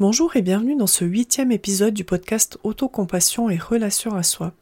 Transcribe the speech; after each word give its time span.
Bonjour 0.00 0.36
et 0.36 0.42
bienvenue 0.42 0.76
dans 0.76 0.86
ce 0.86 1.04
huitième 1.04 1.50
épisode 1.50 1.92
du 1.92 2.04
podcast 2.04 2.56
Autocompassion 2.62 3.50
et 3.50 3.56
Relation 3.56 4.14
à 4.14 4.22
soi. 4.22 4.52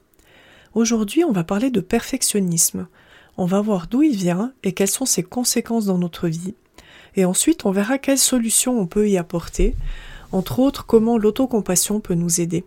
Aujourd'hui, 0.72 1.24
on 1.24 1.32
va 1.32 1.44
parler 1.44 1.68
de 1.68 1.82
perfectionnisme. 1.82 2.88
On 3.36 3.44
va 3.44 3.60
voir 3.60 3.86
d'où 3.86 4.02
il 4.02 4.16
vient 4.16 4.54
et 4.62 4.72
quelles 4.72 4.88
sont 4.88 5.04
ses 5.04 5.22
conséquences 5.22 5.84
dans 5.84 5.98
notre 5.98 6.26
vie. 6.26 6.54
Et 7.16 7.26
ensuite, 7.26 7.66
on 7.66 7.70
verra 7.70 7.98
quelles 7.98 8.16
solutions 8.16 8.80
on 8.80 8.86
peut 8.86 9.10
y 9.10 9.18
apporter, 9.18 9.76
entre 10.32 10.58
autres 10.58 10.86
comment 10.86 11.18
l'autocompassion 11.18 12.00
peut 12.00 12.14
nous 12.14 12.40
aider. 12.40 12.64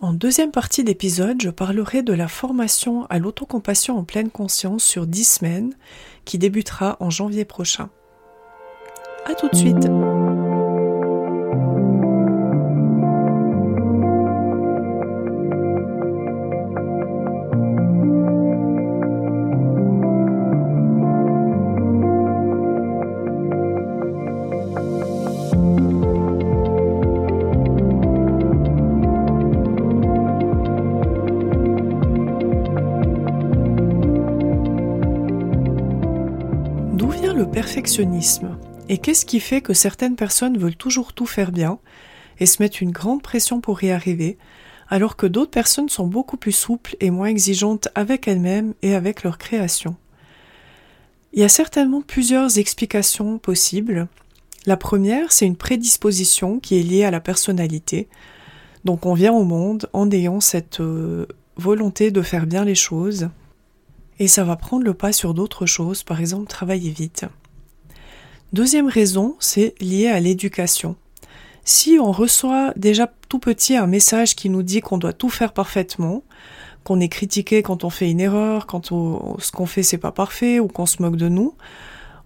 En 0.00 0.12
deuxième 0.12 0.52
partie 0.52 0.84
d'épisode, 0.84 1.42
je 1.42 1.50
parlerai 1.50 2.02
de 2.02 2.12
la 2.12 2.28
formation 2.28 3.04
à 3.06 3.18
l'autocompassion 3.18 3.98
en 3.98 4.04
pleine 4.04 4.30
conscience 4.30 4.84
sur 4.84 5.08
dix 5.08 5.24
semaines 5.24 5.74
qui 6.24 6.38
débutera 6.38 6.96
en 7.00 7.10
janvier 7.10 7.44
prochain. 7.44 7.90
À 9.24 9.34
tout 9.34 9.48
de 9.48 9.56
suite! 9.56 9.88
Et 38.88 38.98
qu'est-ce 38.98 39.24
qui 39.24 39.38
fait 39.38 39.60
que 39.60 39.72
certaines 39.72 40.16
personnes 40.16 40.58
veulent 40.58 40.76
toujours 40.76 41.12
tout 41.12 41.24
faire 41.24 41.52
bien 41.52 41.78
et 42.40 42.46
se 42.46 42.60
mettent 42.60 42.80
une 42.80 42.90
grande 42.90 43.22
pression 43.22 43.60
pour 43.60 43.82
y 43.84 43.92
arriver, 43.92 44.38
alors 44.88 45.14
que 45.14 45.26
d'autres 45.26 45.52
personnes 45.52 45.88
sont 45.88 46.08
beaucoup 46.08 46.36
plus 46.36 46.52
souples 46.52 46.96
et 46.98 47.10
moins 47.10 47.28
exigeantes 47.28 47.88
avec 47.94 48.26
elles-mêmes 48.26 48.74
et 48.82 48.96
avec 48.96 49.22
leur 49.22 49.38
création 49.38 49.94
Il 51.32 51.40
y 51.40 51.44
a 51.44 51.48
certainement 51.48 52.02
plusieurs 52.02 52.58
explications 52.58 53.38
possibles. 53.38 54.08
La 54.66 54.76
première, 54.76 55.30
c'est 55.30 55.46
une 55.46 55.56
prédisposition 55.56 56.58
qui 56.58 56.80
est 56.80 56.82
liée 56.82 57.04
à 57.04 57.12
la 57.12 57.20
personnalité. 57.20 58.08
Donc 58.84 59.06
on 59.06 59.14
vient 59.14 59.32
au 59.32 59.44
monde 59.44 59.88
en 59.92 60.10
ayant 60.10 60.40
cette 60.40 60.80
euh, 60.80 61.26
volonté 61.56 62.10
de 62.10 62.22
faire 62.22 62.46
bien 62.46 62.64
les 62.64 62.74
choses, 62.74 63.28
et 64.18 64.26
ça 64.26 64.42
va 64.42 64.56
prendre 64.56 64.84
le 64.84 64.94
pas 64.94 65.12
sur 65.12 65.34
d'autres 65.34 65.66
choses, 65.66 66.02
par 66.02 66.20
exemple 66.20 66.48
travailler 66.48 66.90
vite. 66.90 67.26
Deuxième 68.52 68.88
raison, 68.88 69.36
c'est 69.40 69.74
lié 69.80 70.06
à 70.06 70.20
l'éducation. 70.20 70.96
Si 71.64 71.98
on 72.00 72.12
reçoit 72.12 72.72
déjà 72.76 73.12
tout 73.28 73.40
petit 73.40 73.76
un 73.76 73.88
message 73.88 74.36
qui 74.36 74.50
nous 74.50 74.62
dit 74.62 74.80
qu'on 74.80 74.98
doit 74.98 75.12
tout 75.12 75.28
faire 75.28 75.52
parfaitement, 75.52 76.22
qu'on 76.84 77.00
est 77.00 77.08
critiqué 77.08 77.62
quand 77.62 77.82
on 77.82 77.90
fait 77.90 78.08
une 78.08 78.20
erreur, 78.20 78.66
quand 78.66 78.86
ce 78.86 79.50
qu'on 79.50 79.66
fait 79.66 79.82
c'est 79.82 79.98
pas 79.98 80.12
parfait 80.12 80.60
ou 80.60 80.68
qu'on 80.68 80.86
se 80.86 81.02
moque 81.02 81.16
de 81.16 81.28
nous, 81.28 81.54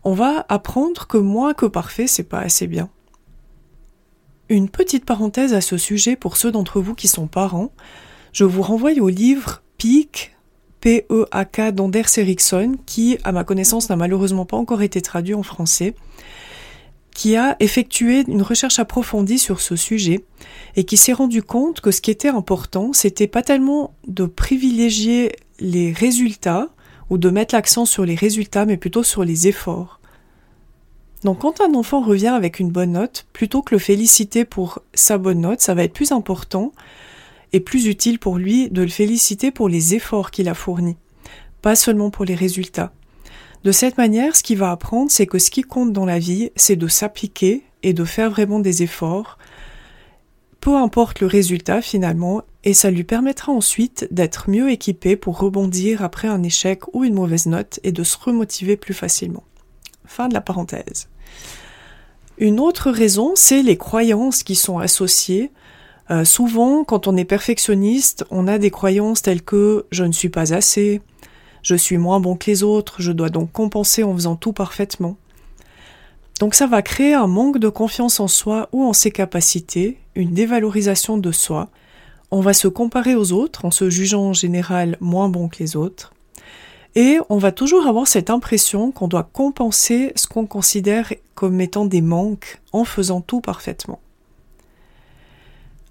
on 0.04 0.12
va 0.12 0.44
apprendre 0.50 1.06
que 1.06 1.16
moins 1.16 1.54
que 1.54 1.64
parfait 1.64 2.06
c'est 2.06 2.24
pas 2.24 2.40
assez 2.40 2.66
bien. 2.66 2.90
Une 4.50 4.68
petite 4.68 5.06
parenthèse 5.06 5.54
à 5.54 5.62
ce 5.62 5.78
sujet 5.78 6.16
pour 6.16 6.36
ceux 6.36 6.52
d'entre 6.52 6.82
vous 6.82 6.94
qui 6.94 7.08
sont 7.08 7.28
parents, 7.28 7.72
je 8.34 8.44
vous 8.44 8.62
renvoie 8.62 8.92
au 9.00 9.08
livre 9.08 9.62
PEAK, 9.78 10.36
P-E-A-K 10.80 11.72
d'Anders 11.72 12.18
Eriksson, 12.18 12.76
qui, 12.86 13.18
à 13.24 13.32
ma 13.32 13.44
connaissance, 13.44 13.88
n'a 13.90 13.96
malheureusement 13.96 14.46
pas 14.46 14.56
encore 14.56 14.82
été 14.82 15.00
traduit 15.02 15.34
en 15.34 15.42
français, 15.42 15.94
qui 17.14 17.36
a 17.36 17.56
effectué 17.60 18.24
une 18.28 18.42
recherche 18.42 18.78
approfondie 18.78 19.38
sur 19.38 19.60
ce 19.60 19.76
sujet 19.76 20.24
et 20.76 20.84
qui 20.84 20.96
s'est 20.96 21.12
rendu 21.12 21.42
compte 21.42 21.80
que 21.80 21.90
ce 21.90 22.00
qui 22.00 22.10
était 22.10 22.28
important, 22.28 22.92
c'était 22.92 23.26
pas 23.26 23.42
tellement 23.42 23.94
de 24.06 24.24
privilégier 24.24 25.32
les 25.58 25.92
résultats 25.92 26.68
ou 27.10 27.18
de 27.18 27.28
mettre 27.28 27.54
l'accent 27.54 27.84
sur 27.84 28.04
les 28.04 28.14
résultats, 28.14 28.64
mais 28.64 28.76
plutôt 28.76 29.02
sur 29.02 29.24
les 29.24 29.48
efforts. 29.48 30.00
Donc 31.24 31.40
quand 31.40 31.60
un 31.60 31.74
enfant 31.74 32.00
revient 32.00 32.28
avec 32.28 32.60
une 32.60 32.70
bonne 32.70 32.92
note, 32.92 33.26
plutôt 33.32 33.60
que 33.60 33.74
le 33.74 33.78
féliciter 33.78 34.44
pour 34.44 34.78
sa 34.94 35.18
bonne 35.18 35.40
note, 35.40 35.60
ça 35.60 35.74
va 35.74 35.84
être 35.84 35.92
plus 35.92 36.12
important 36.12 36.72
et 37.52 37.60
plus 37.60 37.86
utile 37.86 38.18
pour 38.18 38.38
lui 38.38 38.70
de 38.70 38.82
le 38.82 38.88
féliciter 38.88 39.50
pour 39.50 39.68
les 39.68 39.94
efforts 39.94 40.30
qu'il 40.30 40.48
a 40.48 40.54
fournis, 40.54 40.96
pas 41.62 41.74
seulement 41.74 42.10
pour 42.10 42.24
les 42.24 42.34
résultats. 42.34 42.92
De 43.64 43.72
cette 43.72 43.98
manière, 43.98 44.36
ce 44.36 44.42
qu'il 44.42 44.58
va 44.58 44.70
apprendre, 44.70 45.10
c'est 45.10 45.26
que 45.26 45.38
ce 45.38 45.50
qui 45.50 45.62
compte 45.62 45.92
dans 45.92 46.06
la 46.06 46.18
vie, 46.18 46.50
c'est 46.56 46.76
de 46.76 46.88
s'appliquer 46.88 47.62
et 47.82 47.92
de 47.92 48.04
faire 48.04 48.30
vraiment 48.30 48.58
des 48.58 48.82
efforts, 48.82 49.38
peu 50.60 50.76
importe 50.76 51.20
le 51.20 51.26
résultat 51.26 51.82
finalement, 51.82 52.42
et 52.64 52.74
ça 52.74 52.90
lui 52.90 53.04
permettra 53.04 53.52
ensuite 53.52 54.06
d'être 54.10 54.50
mieux 54.50 54.70
équipé 54.70 55.16
pour 55.16 55.38
rebondir 55.38 56.02
après 56.02 56.28
un 56.28 56.42
échec 56.42 56.82
ou 56.94 57.04
une 57.04 57.14
mauvaise 57.14 57.46
note 57.46 57.80
et 57.82 57.92
de 57.92 58.02
se 58.02 58.18
remotiver 58.18 58.76
plus 58.76 58.94
facilement. 58.94 59.44
Fin 60.04 60.28
de 60.28 60.34
la 60.34 60.40
parenthèse. 60.40 61.08
Une 62.38 62.60
autre 62.60 62.90
raison, 62.90 63.32
c'est 63.34 63.62
les 63.62 63.76
croyances 63.76 64.42
qui 64.42 64.54
sont 64.54 64.78
associées 64.78 65.50
euh, 66.10 66.24
souvent, 66.24 66.82
quand 66.82 67.06
on 67.06 67.16
est 67.16 67.24
perfectionniste, 67.24 68.24
on 68.30 68.48
a 68.48 68.58
des 68.58 68.70
croyances 68.70 69.22
telles 69.22 69.42
que 69.42 69.86
je 69.92 70.02
ne 70.02 70.12
suis 70.12 70.28
pas 70.28 70.52
assez, 70.52 71.00
je 71.62 71.76
suis 71.76 71.98
moins 71.98 72.18
bon 72.18 72.36
que 72.36 72.50
les 72.50 72.62
autres, 72.62 72.96
je 73.00 73.12
dois 73.12 73.28
donc 73.28 73.52
compenser 73.52 74.02
en 74.02 74.14
faisant 74.14 74.34
tout 74.34 74.52
parfaitement. 74.52 75.16
Donc 76.40 76.54
ça 76.54 76.66
va 76.66 76.82
créer 76.82 77.14
un 77.14 77.26
manque 77.26 77.58
de 77.58 77.68
confiance 77.68 78.18
en 78.18 78.26
soi 78.26 78.68
ou 78.72 78.82
en 78.82 78.92
ses 78.92 79.10
capacités, 79.10 79.98
une 80.14 80.32
dévalorisation 80.32 81.18
de 81.18 81.32
soi. 81.32 81.68
On 82.30 82.40
va 82.40 82.54
se 82.54 82.66
comparer 82.66 83.14
aux 83.14 83.32
autres 83.32 83.64
en 83.64 83.70
se 83.70 83.90
jugeant 83.90 84.22
en 84.22 84.32
général 84.32 84.96
moins 85.00 85.28
bon 85.28 85.48
que 85.48 85.58
les 85.58 85.76
autres. 85.76 86.12
Et 86.96 87.18
on 87.28 87.38
va 87.38 87.52
toujours 87.52 87.86
avoir 87.86 88.08
cette 88.08 88.30
impression 88.30 88.90
qu'on 88.90 89.06
doit 89.06 89.28
compenser 89.32 90.12
ce 90.16 90.26
qu'on 90.26 90.46
considère 90.46 91.12
comme 91.36 91.60
étant 91.60 91.84
des 91.84 92.00
manques 92.00 92.60
en 92.72 92.84
faisant 92.84 93.20
tout 93.20 93.40
parfaitement. 93.40 94.00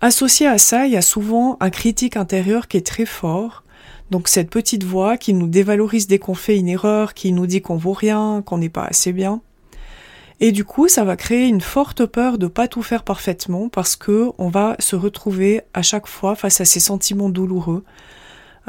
Associé 0.02 0.48
à 0.48 0.58
ça, 0.58 0.86
il 0.86 0.94
y 0.94 0.98
a 0.98 1.02
souvent 1.02 1.58
un 1.60 1.70
critique 1.70 2.16
intérieur 2.16 2.70
qui 2.70 2.78
est 2.78 2.86
très 2.86 3.06
fort. 3.06 3.64
Donc 4.12 4.30
cette 4.30 4.50
petite 4.50 4.86
voix 4.86 5.18
qui 5.18 5.34
nous 5.34 5.48
dévalorise 5.48 6.08
dès 6.08 6.20
qu'on 6.20 6.36
fait 6.36 6.58
une 6.58 6.70
erreur, 6.70 7.14
qui 7.14 7.34
nous 7.34 7.46
dit 7.46 7.62
qu'on 7.62 7.76
vaut 7.76 7.94
rien, 7.94 8.42
qu'on 8.46 8.58
n'est 8.58 8.70
pas 8.70 8.86
assez 8.86 9.12
bien. 9.12 9.42
Et 10.40 10.54
du 10.54 10.64
coup, 10.64 10.88
ça 10.88 11.04
va 11.04 11.18
créer 11.18 11.48
une 11.48 11.60
forte 11.60 12.06
peur 12.06 12.38
de 12.38 12.48
pas 12.48 12.70
tout 12.70 12.82
faire 12.82 13.04
parfaitement 13.04 13.68
parce 13.68 13.98
que 13.98 14.32
on 14.38 14.48
va 14.48 14.78
se 14.80 14.96
retrouver 14.96 15.62
à 15.74 15.82
chaque 15.82 16.08
fois 16.08 16.36
face 16.36 16.62
à 16.62 16.66
ces 16.66 16.80
sentiments 16.80 17.30
douloureux. 17.30 17.84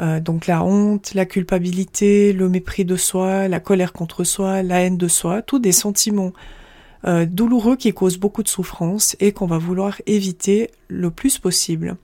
Euh, 0.01 0.19
donc 0.19 0.47
la 0.47 0.63
honte, 0.63 1.13
la 1.13 1.25
culpabilité, 1.25 2.33
le 2.33 2.49
mépris 2.49 2.83
de 2.83 2.97
soi, 2.97 3.47
la 3.47 3.61
colère 3.61 3.93
contre 3.93 4.25
soi, 4.25 4.63
la 4.63 4.81
haine 4.81 4.97
de 4.97 5.07
soi, 5.07 5.41
tous 5.41 5.59
des 5.59 5.71
sentiments 5.71 6.33
euh, 7.05 7.25
douloureux 7.25 7.75
qui 7.75 7.93
causent 7.93 8.17
beaucoup 8.17 8.43
de 8.43 8.47
souffrance 8.47 9.15
et 9.19 9.31
qu'on 9.31 9.47
va 9.47 9.57
vouloir 9.57 10.01
éviter 10.05 10.69
le 10.87 11.11
plus 11.11 11.37
possible. 11.37 11.97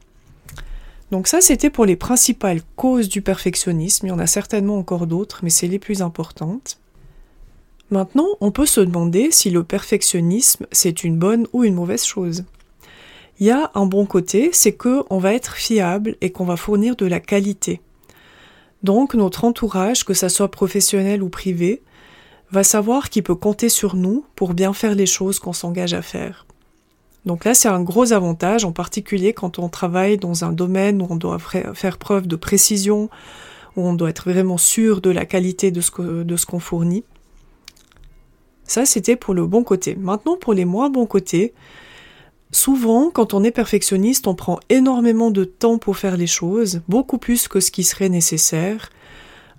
Donc 1.11 1.27
ça, 1.27 1.39
c'était 1.39 1.69
pour 1.69 1.85
les 1.85 1.95
principales 1.95 2.61
causes 2.75 3.07
du 3.07 3.21
perfectionnisme. 3.21 4.07
Il 4.07 4.09
y 4.09 4.13
en 4.13 4.19
a 4.19 4.27
certainement 4.27 4.77
encore 4.77 5.07
d'autres, 5.07 5.39
mais 5.43 5.49
c'est 5.49 5.67
les 5.67 5.79
plus 5.79 6.01
importantes. 6.01 6.79
Maintenant, 7.89 8.27
on 8.41 8.51
peut 8.51 8.65
se 8.65 8.81
demander 8.81 9.31
si 9.31 9.49
le 9.49 9.63
perfectionnisme, 9.63 10.65
c'est 10.73 11.05
une 11.05 11.17
bonne 11.17 11.47
ou 11.53 11.63
une 11.63 11.75
mauvaise 11.75 12.03
chose. 12.03 12.43
Il 13.39 13.45
y 13.45 13.51
a 13.51 13.71
un 13.75 13.85
bon 13.85 14.05
côté, 14.05 14.49
c'est 14.51 14.73
que 14.73 15.03
on 15.09 15.19
va 15.19 15.33
être 15.33 15.55
fiable 15.55 16.17
et 16.19 16.31
qu'on 16.31 16.43
va 16.43 16.57
fournir 16.57 16.95
de 16.95 17.05
la 17.05 17.19
qualité. 17.19 17.79
Donc 18.83 19.13
notre 19.13 19.45
entourage, 19.45 20.03
que 20.03 20.13
ça 20.13 20.27
soit 20.27 20.51
professionnel 20.51 21.23
ou 21.23 21.29
privé, 21.29 21.81
va 22.51 22.63
savoir 22.63 23.09
qu'il 23.09 23.23
peut 23.23 23.35
compter 23.35 23.69
sur 23.69 23.95
nous 23.95 24.25
pour 24.35 24.53
bien 24.53 24.73
faire 24.73 24.95
les 24.95 25.05
choses 25.05 25.39
qu'on 25.39 25.53
s'engage 25.53 25.93
à 25.93 26.01
faire. 26.01 26.45
Donc 27.25 27.43
là, 27.43 27.53
c'est 27.53 27.67
un 27.67 27.83
gros 27.83 28.13
avantage, 28.13 28.63
en 28.63 28.71
particulier 28.71 29.33
quand 29.33 29.59
on 29.59 29.67
travaille 29.67 30.17
dans 30.17 30.45
un 30.45 30.53
domaine 30.53 31.01
où 31.01 31.07
on 31.09 31.17
doit 31.17 31.39
faire 31.39 31.97
preuve 31.97 32.25
de 32.25 32.37
précision, 32.37 33.09
où 33.75 33.81
on 33.81 33.93
doit 33.93 34.09
être 34.09 34.29
vraiment 34.29 34.57
sûr 34.57 35.01
de 35.01 35.09
la 35.09 35.25
qualité 35.25 35.69
de 35.71 35.81
ce 35.81 36.45
qu'on 36.45 36.59
fournit. 36.59 37.03
Ça, 38.63 38.85
c'était 38.85 39.17
pour 39.17 39.33
le 39.33 39.45
bon 39.45 39.63
côté. 39.63 39.95
Maintenant, 39.95 40.37
pour 40.37 40.53
les 40.53 40.65
moins 40.65 40.89
bons 40.89 41.05
côtés, 41.05 41.53
souvent, 42.51 43.11
quand 43.11 43.33
on 43.33 43.43
est 43.43 43.51
perfectionniste, 43.51 44.27
on 44.27 44.35
prend 44.35 44.59
énormément 44.69 45.31
de 45.31 45.43
temps 45.43 45.77
pour 45.77 45.97
faire 45.97 46.15
les 46.15 46.27
choses, 46.27 46.81
beaucoup 46.87 47.17
plus 47.17 47.47
que 47.47 47.59
ce 47.59 47.71
qui 47.71 47.83
serait 47.83 48.09
nécessaire, 48.09 48.89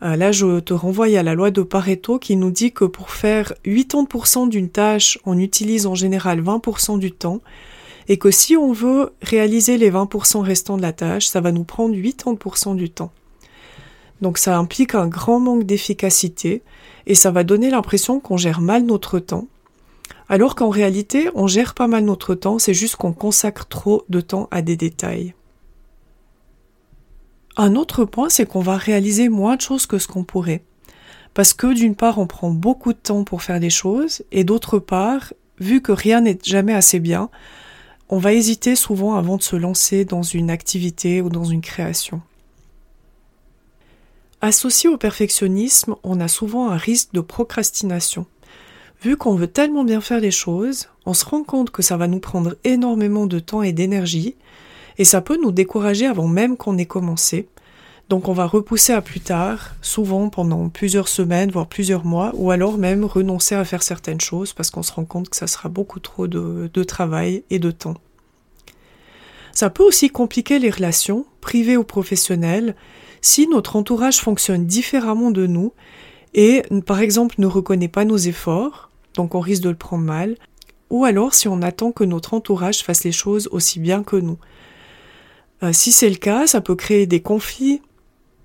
euh, 0.03 0.17
là, 0.17 0.31
je 0.31 0.61
te 0.61 0.75
renvoie 0.75 1.07
à 1.07 1.23
la 1.23 1.35
loi 1.35 1.51
de 1.51 1.63
Pareto 1.63 2.19
qui 2.19 2.37
nous 2.37 2.51
dit 2.51 2.73
que 2.73 2.85
pour 2.85 3.11
faire 3.11 3.53
80% 3.65 4.49
d'une 4.49 4.69
tâche, 4.69 5.19
on 5.25 5.39
utilise 5.39 5.87
en 5.87 5.95
général 5.95 6.41
20% 6.41 6.99
du 6.99 7.11
temps 7.11 7.41
et 8.09 8.17
que 8.17 8.31
si 8.31 8.57
on 8.57 8.73
veut 8.73 9.13
réaliser 9.23 9.77
les 9.77 9.91
20% 9.91 10.41
restants 10.41 10.77
de 10.77 10.83
la 10.83 10.93
tâche, 10.93 11.27
ça 11.27 11.41
va 11.41 11.53
nous 11.53 11.65
prendre 11.65 11.95
80% 11.95 12.77
du 12.77 12.91
temps. 12.91 13.11
Donc 14.21 14.39
ça 14.39 14.57
implique 14.57 14.95
un 14.95 15.09
grand 15.09 15.41
manque 15.41 15.65
d'efficacité 15.65 16.63
et 17.07 17.15
ça 17.15 17.31
va 17.31 17.45
donner 17.45 17.71
l'impression 17.71 18.21
qu'on 18.21 18.37
gère 18.37 18.61
mal 18.61 18.85
notre 18.85 19.19
temps. 19.19 19.47
Alors 20.29 20.55
qu'en 20.55 20.71
réalité, 20.71 21.29
on 21.35 21.47
gère 21.47 21.75
pas 21.75 21.87
mal 21.87 22.05
notre 22.05 22.35
temps, 22.35 22.59
c'est 22.59 22.75
juste 22.75 22.97
qu'on 22.97 23.13
consacre 23.13 23.67
trop 23.67 24.05
de 24.09 24.21
temps 24.21 24.49
à 24.51 24.63
des 24.63 24.77
détails. 24.77 25.35
Un 27.61 27.75
autre 27.75 28.05
point, 28.05 28.29
c'est 28.29 28.47
qu'on 28.47 28.61
va 28.61 28.77
réaliser 28.77 29.29
moins 29.29 29.57
de 29.57 29.61
choses 29.61 29.87
que 29.87 29.99
ce 29.99 30.07
qu'on 30.07 30.23
pourrait. 30.23 30.63
Parce 31.35 31.53
que 31.53 31.75
d'une 31.75 31.97
part, 31.97 32.19
on 32.19 32.29
prend 32.29 32.51
beaucoup 32.51 32.93
de 32.93 32.99
temps 32.99 33.25
pour 33.25 33.43
faire 33.43 33.59
des 33.59 33.69
choses, 33.69 34.23
et 34.31 34.45
d'autre 34.45 34.79
part, 34.79 35.33
vu 35.59 35.83
que 35.83 35.91
rien 35.91 36.21
n'est 36.21 36.39
jamais 36.45 36.73
assez 36.73 37.01
bien, 37.01 37.31
on 38.09 38.19
va 38.19 38.33
hésiter 38.33 38.77
souvent 38.77 39.17
avant 39.17 39.37
de 39.37 39.43
se 39.43 39.57
lancer 39.57 40.05
dans 40.05 40.23
une 40.23 40.51
activité 40.51 41.21
ou 41.21 41.31
dans 41.31 41.45
une 41.45 41.61
création. 41.61 42.23
Associé 44.41 44.89
au 44.89 44.97
perfectionnisme, 44.97 45.97
on 46.05 46.21
a 46.21 46.29
souvent 46.29 46.71
un 46.71 46.77
risque 46.77 47.13
de 47.13 47.21
procrastination. 47.21 48.27
Vu 49.03 49.17
qu'on 49.17 49.35
veut 49.35 49.49
tellement 49.49 49.83
bien 49.83 50.01
faire 50.01 50.21
les 50.21 50.31
choses, 50.31 50.89
on 51.07 51.13
se 51.13 51.25
rend 51.25 51.43
compte 51.43 51.71
que 51.71 51.83
ça 51.83 51.97
va 51.97 52.07
nous 52.07 52.21
prendre 52.21 52.57
énormément 52.63 53.27
de 53.27 53.41
temps 53.41 53.63
et 53.63 53.73
d'énergie, 53.73 54.37
et 54.99 55.05
ça 55.05 55.21
peut 55.21 55.39
nous 55.41 55.53
décourager 55.53 56.07
avant 56.07 56.29
même 56.29 56.57
qu'on 56.57 56.77
ait 56.77 56.87
commencé. 56.87 57.49
Donc 58.09 58.29
on 58.29 58.33
va 58.33 58.47
repousser 58.47 58.95
à 58.95 59.03
plus 59.03 59.21
tard, 59.21 59.75
souvent 59.83 60.31
pendant 60.31 60.71
plusieurs 60.71 61.09
semaines, 61.09 61.51
voire 61.51 61.67
plusieurs 61.67 62.07
mois, 62.07 62.33
ou 62.35 62.51
alors 62.51 62.79
même 62.79 63.05
renoncer 63.05 63.55
à 63.55 63.65
faire 63.65 63.83
certaines 63.83 64.21
choses 64.21 64.55
parce 64.55 64.71
qu'on 64.71 64.83
se 64.83 64.93
rend 64.93 65.05
compte 65.05 65.29
que 65.29 65.37
ça 65.37 65.47
sera 65.47 65.69
beaucoup 65.69 66.01
trop 66.01 66.27
de, 66.27 66.83
travail 66.85 67.45
et 67.51 67.59
de 67.59 67.71
temps. 67.71 67.97
Ça 69.53 69.69
peut 69.69 69.83
aussi 69.83 70.09
compliquer 70.09 70.59
les 70.59 70.71
relations, 70.71 71.27
privées 71.41 71.77
ou 71.77 71.85
professionnelles, 71.85 72.77
si 73.21 73.47
notre 73.47 73.77
entourage 73.77 74.19
fonctionne 74.19 74.65
différemment 74.65 75.31
de 75.31 75.47
nous 75.47 75.73
et 76.33 76.63
par 76.87 77.01
exemple 77.01 77.35
ne 77.39 77.47
reconnaît 77.47 77.89
pas 77.89 78.05
nos 78.05 78.17
efforts, 78.17 78.91
donc 79.15 79.35
on 79.35 79.41
risque 79.41 79.63
de 79.63 79.71
le 79.71 79.77
prendre 79.77 80.05
mal, 80.05 80.37
ou 80.89 81.05
alors 81.05 81.35
si 81.35 81.49
on 81.49 81.61
attend 81.61 81.93
que 81.93 82.05
notre 82.05 82.33
entourage 82.33 82.83
fasse 82.83 83.05
les 83.05 83.13
choses 83.13 83.49
aussi 83.53 83.81
bien 83.81 84.03
que 84.03 84.17
nous. 84.17 84.39
Euh, 85.63 85.73
si 85.73 85.93
c'est 85.93 86.11
le 86.11 86.17
cas, 86.17 86.47
ça 86.47 86.61
peut 86.61 86.77
créer 86.77 87.07
des 87.07 87.21
conflits. 87.21 87.83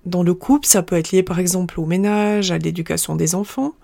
Dans 0.04 0.22
le 0.22 0.34
couple, 0.34 0.66
ça 0.66 0.82
peut 0.82 0.96
être 0.96 1.12
lié 1.12 1.22
par 1.22 1.38
exemple 1.38 1.80
au 1.80 1.86
ménage, 1.86 2.50
à 2.50 2.58
l'éducation 2.58 3.16
des 3.16 3.34
enfants. 3.34 3.74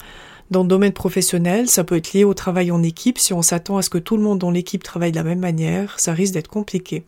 Dans 0.51 0.63
le 0.63 0.69
domaine 0.69 0.93
professionnel, 0.93 1.69
ça 1.69 1.85
peut 1.85 1.97
être 1.97 2.13
lié 2.13 2.25
au 2.25 2.35
travail 2.35 2.71
en 2.73 2.83
équipe. 2.83 3.19
Si 3.19 3.33
on 3.33 3.43
s'attend 3.43 3.77
à 3.77 3.83
ce 3.83 3.91
que 3.91 3.99
tout 3.99 4.17
le 4.17 4.23
monde 4.23 4.41
dans 4.41 4.51
l'équipe 4.51 4.83
travaille 4.83 5.13
de 5.13 5.17
la 5.17 5.23
même 5.23 5.39
manière, 5.39 5.99
ça 6.01 6.13
risque 6.13 6.35
d'être 6.35 6.49
compliqué. 6.49 7.05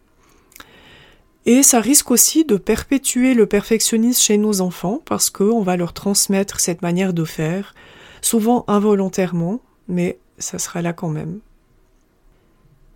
Et 1.45 1.65
ça 1.65 1.81
risque 1.81 2.13
aussi 2.13 2.45
de 2.45 2.57
perpétuer 2.57 3.35
le 3.35 3.47
perfectionnisme 3.47 4.23
chez 4.23 4.39
nos 4.39 4.61
enfants 4.61 5.03
parce 5.05 5.29
qu'on 5.29 5.63
va 5.63 5.77
leur 5.77 5.93
transmettre 5.93 6.61
cette 6.61 6.83
manière 6.83 7.13
de 7.13 7.25
faire, 7.25 7.75
souvent 8.21 8.65
involontairement, 8.69 9.61
mais 9.89 10.19
ça 10.39 10.61
sera 10.61 10.83
là 10.83 10.93
quand 10.93 11.09
même. 11.09 11.41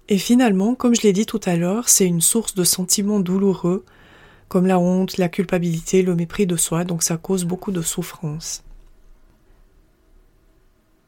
Et 0.08 0.18
finalement, 0.18 0.74
comme 0.74 0.94
je 0.94 1.02
l'ai 1.02 1.12
dit 1.12 1.26
tout 1.26 1.40
à 1.44 1.56
l'heure, 1.56 1.88
c'est 1.88 2.06
une 2.06 2.20
source 2.20 2.54
de 2.54 2.64
sentiments 2.64 3.20
douloureux, 3.20 3.84
comme 4.48 4.66
la 4.66 4.78
honte, 4.78 5.18
la 5.18 5.28
culpabilité, 5.28 6.02
le 6.02 6.14
mépris 6.14 6.46
de 6.46 6.56
soi, 6.56 6.84
donc 6.84 7.02
ça 7.02 7.16
cause 7.16 7.44
beaucoup 7.44 7.72
de 7.72 7.82
souffrance. 7.82 8.62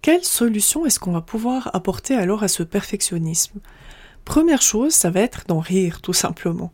Quelle 0.02 0.24
solution 0.24 0.86
est-ce 0.86 0.98
qu'on 0.98 1.12
va 1.12 1.20
pouvoir 1.20 1.70
apporter 1.74 2.14
alors 2.14 2.42
à 2.42 2.48
ce 2.48 2.62
perfectionnisme? 2.62 3.60
Première 4.24 4.62
chose, 4.62 4.92
ça 4.92 5.10
va 5.10 5.20
être 5.20 5.44
d'en 5.46 5.60
rire, 5.60 6.00
tout 6.00 6.12
simplement. 6.12 6.72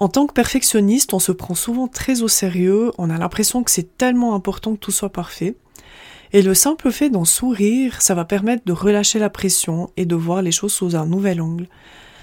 En 0.00 0.08
tant 0.08 0.26
que 0.26 0.32
perfectionniste, 0.32 1.12
on 1.12 1.18
se 1.18 1.30
prend 1.30 1.54
souvent 1.54 1.86
très 1.86 2.22
au 2.22 2.28
sérieux, 2.28 2.90
on 2.96 3.10
a 3.10 3.18
l'impression 3.18 3.62
que 3.62 3.70
c'est 3.70 3.98
tellement 3.98 4.34
important 4.34 4.72
que 4.72 4.78
tout 4.78 4.90
soit 4.90 5.12
parfait. 5.12 5.56
Et 6.32 6.40
le 6.40 6.54
simple 6.54 6.90
fait 6.90 7.10
d'en 7.10 7.26
sourire, 7.26 8.00
ça 8.00 8.14
va 8.14 8.24
permettre 8.24 8.62
de 8.64 8.72
relâcher 8.72 9.18
la 9.18 9.28
pression 9.28 9.90
et 9.98 10.06
de 10.06 10.14
voir 10.14 10.40
les 10.40 10.52
choses 10.52 10.72
sous 10.72 10.96
un 10.96 11.04
nouvel 11.04 11.42
angle. 11.42 11.68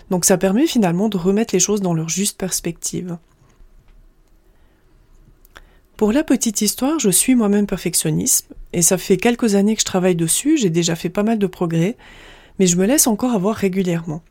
Donc 0.10 0.26
ça 0.26 0.40
permet 0.40 0.66
finalement 0.66 1.08
de 1.08 1.18
remettre 1.18 1.54
les 1.54 1.60
choses 1.60 1.82
dans 1.82 1.94
leur 1.94 2.10
juste 2.10 2.40
perspective. 2.40 3.18
Pour 5.98 6.12
la 6.12 6.24
petite 6.24 6.62
histoire, 6.62 6.98
je 6.98 7.12
suis 7.12 7.36
moi-même 7.36 7.68
perfectionniste, 7.68 8.48
et 8.74 8.82
ça 8.82 8.98
fait 8.98 9.18
quelques 9.18 9.54
années 9.54 9.76
que 9.76 9.82
je 9.82 9.86
travaille 9.86 10.16
dessus, 10.16 10.58
j'ai 10.58 10.70
déjà 10.72 10.96
fait 10.96 11.10
pas 11.10 11.24
mal 11.24 11.38
de 11.38 11.48
progrès, 11.48 11.96
mais 12.58 12.66
je 12.66 12.78
me 12.78 12.86
laisse 12.86 13.06
encore 13.06 13.34
avoir 13.34 13.56
régulièrement. 13.56 14.24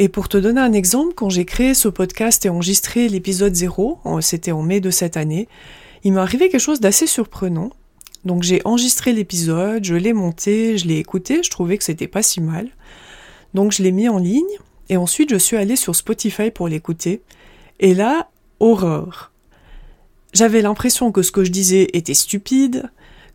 Et 0.00 0.08
pour 0.08 0.28
te 0.28 0.36
donner 0.36 0.60
un 0.60 0.72
exemple, 0.72 1.12
quand 1.14 1.28
j'ai 1.28 1.44
créé 1.44 1.74
ce 1.74 1.88
podcast 1.88 2.46
et 2.46 2.48
enregistré 2.48 3.08
l'épisode 3.08 3.52
0, 3.52 3.98
c'était 4.20 4.52
en 4.52 4.62
mai 4.62 4.80
de 4.80 4.90
cette 4.90 5.16
année, 5.16 5.48
il 6.04 6.12
m'est 6.12 6.20
arrivé 6.20 6.48
quelque 6.48 6.60
chose 6.60 6.78
d'assez 6.78 7.08
surprenant. 7.08 7.70
Donc 8.24 8.44
j'ai 8.44 8.62
enregistré 8.64 9.12
l'épisode, 9.12 9.82
je 9.82 9.96
l'ai 9.96 10.12
monté, 10.12 10.78
je 10.78 10.86
l'ai 10.86 10.98
écouté, 10.98 11.42
je 11.42 11.50
trouvais 11.50 11.76
que 11.78 11.82
c'était 11.82 12.06
pas 12.06 12.22
si 12.22 12.40
mal. 12.40 12.68
Donc 13.54 13.72
je 13.72 13.82
l'ai 13.82 13.90
mis 13.90 14.08
en 14.08 14.18
ligne 14.18 14.44
et 14.88 14.96
ensuite 14.96 15.30
je 15.30 15.36
suis 15.36 15.56
allée 15.56 15.74
sur 15.74 15.96
Spotify 15.96 16.52
pour 16.52 16.68
l'écouter. 16.68 17.20
Et 17.80 17.92
là, 17.92 18.30
horreur. 18.60 19.32
J'avais 20.32 20.62
l'impression 20.62 21.10
que 21.10 21.22
ce 21.22 21.32
que 21.32 21.42
je 21.42 21.50
disais 21.50 21.88
était 21.92 22.14
stupide, 22.14 22.88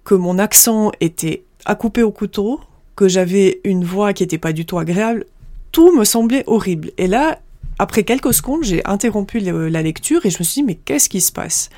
que 0.05 0.15
mon 0.15 0.39
accent 0.39 0.93
était 1.01 1.43
à 1.65 1.75
couper 1.75 2.03
au 2.03 2.11
couteau, 2.11 2.61
que 2.95 3.09
j'avais 3.09 3.59
une 3.65 3.83
voix 3.83 4.13
qui 4.13 4.23
était 4.23 4.37
pas 4.37 4.53
du 4.53 4.65
tout 4.65 4.77
agréable 4.77 5.25
tout 5.73 5.91
me 5.91 6.05
semblait 6.05 6.45
horrible. 6.47 6.91
Et 6.97 7.07
là, 7.07 7.39
après 7.79 8.03
quelques 8.03 8.33
secondes, 8.33 8.63
j'ai 8.63 8.85
interrompu 8.85 9.39
la 9.39 9.81
lecture 9.81 10.25
et 10.25 10.29
je 10.29 10.37
me 10.39 10.43
suis 10.45 10.61
dit, 10.61 10.63
mais 10.63 10.75
qu'est-ce 10.75 11.09
qui 11.09 11.19
se 11.19 11.33
passe? 11.33 11.69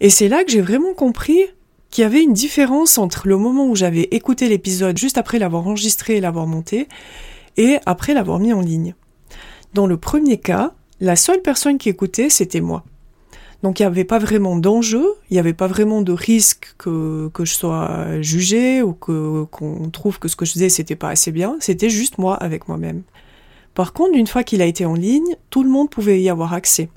Et 0.00 0.10
c'est 0.10 0.28
là 0.28 0.44
que 0.44 0.50
j'ai 0.50 0.60
vraiment 0.60 0.92
compris 0.92 1.40
qu'il 1.90 2.02
y 2.02 2.04
avait 2.04 2.22
une 2.22 2.34
différence 2.34 2.98
entre 2.98 3.28
le 3.28 3.38
moment 3.38 3.66
où 3.66 3.76
j'avais 3.76 4.08
écouté 4.10 4.48
l'épisode 4.48 4.98
juste 4.98 5.16
après 5.16 5.38
l'avoir 5.38 5.66
enregistré 5.66 6.16
et 6.16 6.20
l'avoir 6.20 6.46
monté, 6.46 6.88
et 7.56 7.78
après 7.86 8.12
l'avoir 8.12 8.40
mis 8.40 8.52
en 8.52 8.60
ligne. 8.60 8.94
Dans 9.72 9.86
le 9.86 9.96
premier 9.96 10.38
cas, 10.38 10.74
la 11.00 11.16
seule 11.16 11.40
personne 11.40 11.78
qui 11.78 11.88
écoutait, 11.88 12.28
c'était 12.28 12.60
moi. 12.60 12.84
Donc 13.66 13.80
il 13.80 13.82
n'y 13.82 13.88
avait 13.88 14.04
pas 14.04 14.20
vraiment 14.20 14.54
d'enjeu, 14.54 15.04
il 15.28 15.32
n'y 15.32 15.40
avait 15.40 15.52
pas 15.52 15.66
vraiment 15.66 16.00
de 16.00 16.12
risque 16.12 16.76
que, 16.78 17.32
je 17.36 17.52
sois 17.52 18.20
jugée 18.20 18.80
ou 18.80 18.92
que 18.92 19.42
qu'on 19.50 19.90
trouve 19.90 20.20
que 20.20 20.28
ce 20.28 20.36
que 20.36 20.44
je 20.44 20.52
faisais 20.52 20.68
c'était 20.68 20.94
pas 20.94 21.08
assez 21.08 21.32
bien, 21.32 21.56
c'était 21.58 21.90
juste 21.90 22.18
moi 22.18 22.36
avec 22.36 22.68
moi-même. 22.68 23.02
Par 23.74 23.92
contre, 23.92 24.16
une 24.16 24.28
fois 24.28 24.44
qu'il 24.44 24.62
a 24.62 24.66
été 24.66 24.86
en 24.86 24.94
ligne, 24.94 25.34
tout 25.50 25.64
le 25.64 25.68
monde 25.68 25.90
pouvait 25.90 26.22
y 26.22 26.30
avoir 26.30 26.52
accès. 26.52 26.90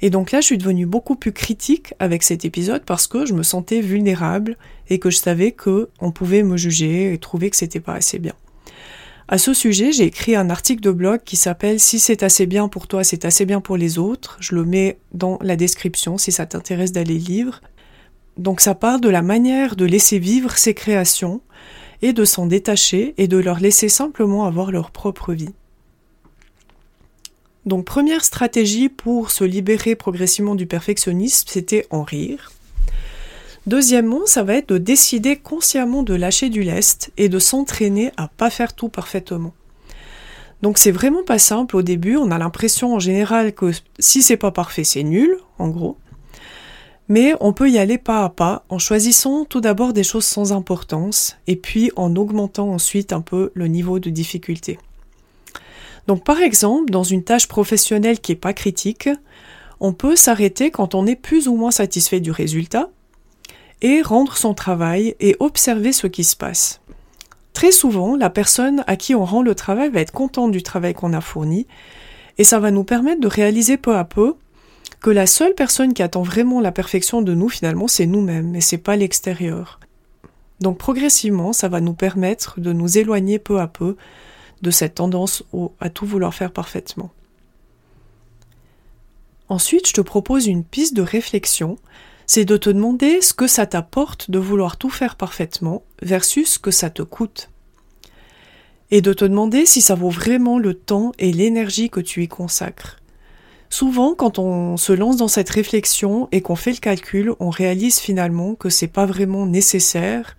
Et 0.00 0.08
donc 0.08 0.30
là, 0.30 0.40
je 0.40 0.46
suis 0.46 0.58
devenue 0.58 0.86
beaucoup 0.86 1.16
plus 1.16 1.32
critique 1.32 1.94
avec 1.98 2.22
cet 2.22 2.44
épisode 2.44 2.84
parce 2.84 3.08
que 3.08 3.26
je 3.26 3.34
me 3.34 3.42
sentais 3.42 3.80
vulnérable 3.80 4.56
et 4.88 5.00
que 5.00 5.10
je 5.10 5.16
savais 5.16 5.50
que 5.50 5.88
on 6.00 6.12
pouvait 6.12 6.44
me 6.44 6.56
juger 6.56 7.12
et 7.12 7.18
trouver 7.18 7.50
que 7.50 7.56
c'était 7.56 7.80
pas 7.80 7.94
assez 7.94 8.20
bien. 8.20 8.34
À 9.26 9.38
ce 9.38 9.54
sujet, 9.54 9.90
j'ai 9.90 10.04
écrit 10.04 10.36
un 10.36 10.50
article 10.50 10.82
de 10.82 10.90
blog 10.90 11.20
qui 11.24 11.36
s'appelle 11.36 11.80
Si 11.80 11.98
c'est 11.98 12.22
assez 12.22 12.44
bien 12.44 12.68
pour 12.68 12.86
toi, 12.86 13.04
c'est 13.04 13.24
assez 13.24 13.46
bien 13.46 13.60
pour 13.60 13.78
les 13.78 13.98
autres. 13.98 14.36
Je 14.40 14.54
le 14.54 14.64
mets 14.64 14.98
dans 15.12 15.38
la 15.40 15.56
description 15.56 16.18
si 16.18 16.30
ça 16.30 16.44
t'intéresse 16.44 16.92
d'aller 16.92 17.18
lire. 17.18 17.62
Donc 18.36 18.60
ça 18.60 18.74
part 18.74 19.00
de 19.00 19.08
la 19.08 19.22
manière 19.22 19.76
de 19.76 19.86
laisser 19.86 20.18
vivre 20.18 20.56
ses 20.58 20.74
créations 20.74 21.40
et 22.02 22.12
de 22.12 22.24
s'en 22.24 22.46
détacher 22.46 23.14
et 23.16 23.28
de 23.28 23.38
leur 23.38 23.60
laisser 23.60 23.88
simplement 23.88 24.44
avoir 24.44 24.70
leur 24.70 24.90
propre 24.90 25.32
vie. 25.32 25.54
Donc 27.64 27.86
première 27.86 28.24
stratégie 28.24 28.90
pour 28.90 29.30
se 29.30 29.44
libérer 29.44 29.94
progressivement 29.94 30.54
du 30.54 30.66
perfectionnisme, 30.66 31.48
c'était 31.48 31.86
en 31.88 32.02
rire. 32.02 32.52
Deuxièmement, 33.66 34.26
ça 34.26 34.42
va 34.42 34.56
être 34.56 34.68
de 34.68 34.78
décider 34.78 35.36
consciemment 35.36 36.02
de 36.02 36.14
lâcher 36.14 36.50
du 36.50 36.62
lest 36.62 37.10
et 37.16 37.30
de 37.30 37.38
s'entraîner 37.38 38.12
à 38.16 38.28
pas 38.28 38.50
faire 38.50 38.74
tout 38.74 38.90
parfaitement. 38.90 39.54
Donc 40.60 40.78
c'est 40.78 40.90
vraiment 40.90 41.24
pas 41.24 41.38
simple 41.38 41.76
au 41.76 41.82
début, 41.82 42.16
on 42.16 42.30
a 42.30 42.38
l'impression 42.38 42.94
en 42.94 42.98
général 42.98 43.54
que 43.54 43.70
si 43.98 44.22
c'est 44.22 44.36
pas 44.36 44.50
parfait, 44.50 44.84
c'est 44.84 45.02
nul, 45.02 45.36
en 45.58 45.68
gros. 45.68 45.96
Mais 47.08 47.34
on 47.40 47.52
peut 47.52 47.70
y 47.70 47.78
aller 47.78 47.98
pas 47.98 48.24
à 48.24 48.30
pas 48.30 48.64
en 48.70 48.78
choisissant 48.78 49.44
tout 49.44 49.60
d'abord 49.60 49.92
des 49.92 50.04
choses 50.04 50.24
sans 50.24 50.52
importance 50.52 51.36
et 51.46 51.56
puis 51.56 51.90
en 51.96 52.16
augmentant 52.16 52.70
ensuite 52.70 53.12
un 53.12 53.20
peu 53.20 53.50
le 53.54 53.66
niveau 53.66 53.98
de 53.98 54.08
difficulté. 54.08 54.78
Donc 56.06 56.24
par 56.24 56.40
exemple, 56.40 56.90
dans 56.90 57.02
une 57.02 57.24
tâche 57.24 57.48
professionnelle 57.48 58.20
qui 58.20 58.32
est 58.32 58.36
pas 58.36 58.54
critique, 58.54 59.08
on 59.80 59.92
peut 59.92 60.16
s'arrêter 60.16 60.70
quand 60.70 60.94
on 60.94 61.06
est 61.06 61.16
plus 61.16 61.48
ou 61.48 61.56
moins 61.56 61.70
satisfait 61.70 62.20
du 62.20 62.30
résultat 62.30 62.90
et 63.84 64.00
rendre 64.00 64.36
son 64.38 64.54
travail 64.54 65.14
et 65.20 65.36
observer 65.40 65.92
ce 65.92 66.06
qui 66.06 66.24
se 66.24 66.36
passe. 66.36 66.80
Très 67.52 67.70
souvent, 67.70 68.16
la 68.16 68.30
personne 68.30 68.82
à 68.86 68.96
qui 68.96 69.14
on 69.14 69.26
rend 69.26 69.42
le 69.42 69.54
travail 69.54 69.90
va 69.90 70.00
être 70.00 70.10
contente 70.10 70.52
du 70.52 70.62
travail 70.62 70.94
qu'on 70.94 71.12
a 71.12 71.20
fourni, 71.20 71.66
et 72.38 72.44
ça 72.44 72.58
va 72.58 72.70
nous 72.70 72.82
permettre 72.82 73.20
de 73.20 73.28
réaliser 73.28 73.76
peu 73.76 73.94
à 73.94 74.04
peu 74.04 74.36
que 75.00 75.10
la 75.10 75.26
seule 75.26 75.54
personne 75.54 75.92
qui 75.92 76.02
attend 76.02 76.22
vraiment 76.22 76.62
la 76.62 76.72
perfection 76.72 77.20
de 77.20 77.34
nous, 77.34 77.50
finalement, 77.50 77.86
c'est 77.86 78.06
nous-mêmes, 78.06 78.56
et 78.56 78.62
c'est 78.62 78.78
pas 78.78 78.96
l'extérieur. 78.96 79.78
Donc 80.60 80.78
progressivement, 80.78 81.52
ça 81.52 81.68
va 81.68 81.82
nous 81.82 81.92
permettre 81.92 82.58
de 82.60 82.72
nous 82.72 82.96
éloigner 82.96 83.38
peu 83.38 83.60
à 83.60 83.66
peu 83.66 83.96
de 84.62 84.70
cette 84.70 84.94
tendance 84.94 85.44
à 85.78 85.90
tout 85.90 86.06
vouloir 86.06 86.32
faire 86.32 86.52
parfaitement. 86.52 87.10
Ensuite, 89.50 89.86
je 89.86 89.92
te 89.92 90.00
propose 90.00 90.46
une 90.46 90.64
piste 90.64 90.94
de 90.94 91.02
réflexion 91.02 91.76
c'est 92.26 92.44
de 92.44 92.56
te 92.56 92.70
demander 92.70 93.20
ce 93.20 93.34
que 93.34 93.46
ça 93.46 93.66
t'apporte 93.66 94.30
de 94.30 94.38
vouloir 94.38 94.76
tout 94.76 94.90
faire 94.90 95.16
parfaitement 95.16 95.82
versus 96.02 96.54
ce 96.54 96.58
que 96.58 96.70
ça 96.70 96.90
te 96.90 97.02
coûte. 97.02 97.50
Et 98.90 99.00
de 99.00 99.12
te 99.12 99.24
demander 99.24 99.66
si 99.66 99.80
ça 99.80 99.94
vaut 99.94 100.10
vraiment 100.10 100.58
le 100.58 100.74
temps 100.74 101.12
et 101.18 101.32
l'énergie 101.32 101.90
que 101.90 102.00
tu 102.00 102.22
y 102.22 102.28
consacres. 102.28 102.98
Souvent, 103.70 104.14
quand 104.14 104.38
on 104.38 104.76
se 104.76 104.92
lance 104.92 105.16
dans 105.16 105.28
cette 105.28 105.50
réflexion 105.50 106.28
et 106.30 106.42
qu'on 106.42 106.54
fait 106.54 106.72
le 106.72 106.78
calcul, 106.78 107.32
on 107.40 107.50
réalise 107.50 107.98
finalement 107.98 108.54
que 108.54 108.68
c'est 108.68 108.86
pas 108.86 109.06
vraiment 109.06 109.46
nécessaire. 109.46 110.36